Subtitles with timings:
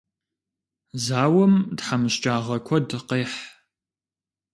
[1.03, 3.39] Зауэм тхьэмыщкӏагъэ куэд къехь.